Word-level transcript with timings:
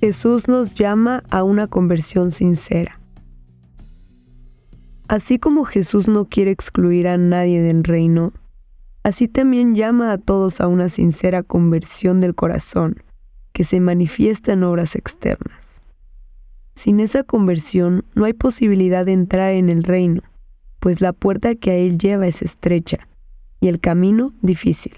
Jesús 0.00 0.48
nos 0.48 0.76
llama 0.76 1.24
a 1.28 1.42
una 1.44 1.66
conversión 1.66 2.30
sincera. 2.30 2.98
Así 5.08 5.38
como 5.38 5.66
Jesús 5.66 6.08
no 6.08 6.24
quiere 6.24 6.52
excluir 6.52 7.06
a 7.06 7.18
nadie 7.18 7.60
del 7.60 7.84
reino, 7.84 8.32
así 9.02 9.28
también 9.28 9.74
llama 9.74 10.12
a 10.12 10.16
todos 10.16 10.62
a 10.62 10.68
una 10.68 10.88
sincera 10.88 11.42
conversión 11.42 12.18
del 12.18 12.34
corazón 12.34 13.02
que 13.52 13.62
se 13.62 13.78
manifiesta 13.78 14.54
en 14.54 14.62
obras 14.62 14.96
externas. 14.96 15.82
Sin 16.74 16.98
esa 16.98 17.22
conversión 17.22 18.06
no 18.14 18.24
hay 18.24 18.32
posibilidad 18.32 19.04
de 19.04 19.12
entrar 19.12 19.52
en 19.52 19.68
el 19.68 19.82
reino, 19.82 20.22
pues 20.78 21.02
la 21.02 21.12
puerta 21.12 21.54
que 21.56 21.72
a 21.72 21.74
él 21.74 21.98
lleva 21.98 22.26
es 22.26 22.40
estrecha 22.40 23.06
y 23.60 23.68
el 23.68 23.80
camino 23.80 24.32
difícil. 24.40 24.94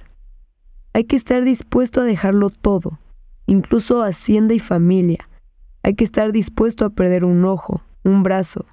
Hay 0.93 1.05
que 1.05 1.17
estar 1.17 1.43
dispuesto 1.43 2.03
a 2.03 2.05
dejarlo 2.05 2.51
todo, 2.51 3.01
incluso 3.47 4.03
hacienda 4.03 4.55
y 4.55 4.59
familia. 4.59 5.29
Hay 5.83 5.95
que 5.95 6.05
estar 6.05 6.33
dispuesto 6.33 6.85
a 6.85 6.91
perder 6.91 7.25
un 7.25 7.45
ojo, 7.45 7.83
un 8.05 8.23
brazo 8.23 8.67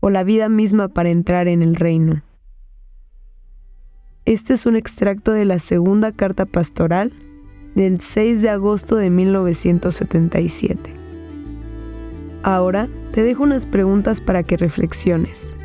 o 0.00 0.10
la 0.10 0.24
vida 0.24 0.48
misma 0.48 0.88
para 0.88 1.10
entrar 1.10 1.48
en 1.48 1.62
el 1.62 1.76
reino. 1.76 2.22
Este 4.24 4.54
es 4.54 4.66
un 4.66 4.76
extracto 4.76 5.32
de 5.32 5.44
la 5.44 5.58
segunda 5.58 6.12
carta 6.12 6.46
pastoral 6.46 7.12
del 7.74 8.00
6 8.00 8.42
de 8.42 8.50
agosto 8.50 8.96
de 8.96 9.10
1977. 9.10 10.94
Ahora 12.42 12.88
te 13.12 13.22
dejo 13.22 13.42
unas 13.42 13.66
preguntas 13.66 14.20
para 14.20 14.42
que 14.42 14.56
reflexiones. 14.56 15.56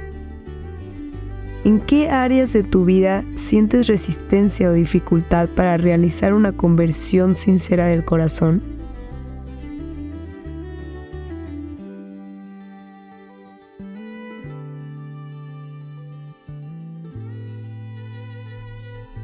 ¿En 1.63 1.79
qué 1.79 2.09
áreas 2.09 2.53
de 2.53 2.63
tu 2.63 2.85
vida 2.85 3.23
sientes 3.35 3.85
resistencia 3.85 4.67
o 4.67 4.73
dificultad 4.73 5.47
para 5.47 5.77
realizar 5.77 6.33
una 6.33 6.53
conversión 6.53 7.35
sincera 7.35 7.85
del 7.85 8.03
corazón? 8.03 8.63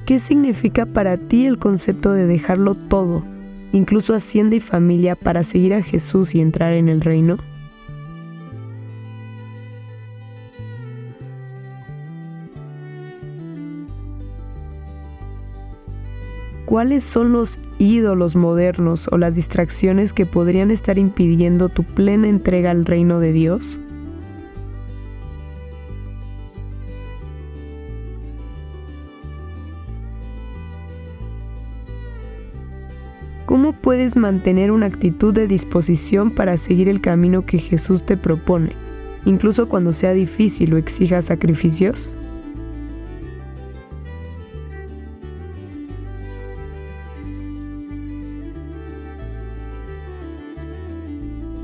¿Qué 0.05 0.19
significa 0.19 0.85
para 0.85 1.17
ti 1.17 1.47
el 1.47 1.57
concepto 1.57 2.13
de 2.13 2.27
dejarlo 2.27 2.75
todo, 2.75 3.23
incluso 3.73 4.13
hacienda 4.13 4.55
y 4.55 4.59
familia, 4.59 5.15
para 5.15 5.43
seguir 5.43 5.73
a 5.73 5.81
Jesús 5.81 6.35
y 6.35 6.41
entrar 6.41 6.73
en 6.73 6.87
el 6.87 7.01
reino? 7.01 7.37
¿Cuáles 16.67 17.05
son 17.05 17.31
los 17.31 17.61
ídolos 17.79 18.35
modernos 18.35 19.07
o 19.13 19.17
las 19.17 19.35
distracciones 19.35 20.11
que 20.11 20.25
podrían 20.25 20.69
estar 20.69 20.97
impidiendo 20.97 21.69
tu 21.69 21.85
plena 21.85 22.27
entrega 22.27 22.71
al 22.71 22.83
reino 22.83 23.21
de 23.21 23.31
Dios? 23.31 23.79
¿Cómo 33.45 33.71
puedes 33.71 34.17
mantener 34.17 34.71
una 34.71 34.87
actitud 34.87 35.33
de 35.33 35.47
disposición 35.47 36.31
para 36.31 36.57
seguir 36.57 36.89
el 36.89 36.99
camino 36.99 37.45
que 37.45 37.59
Jesús 37.59 38.03
te 38.03 38.17
propone, 38.17 38.73
incluso 39.23 39.69
cuando 39.69 39.93
sea 39.93 40.11
difícil 40.11 40.73
o 40.73 40.77
exija 40.77 41.21
sacrificios? 41.21 42.17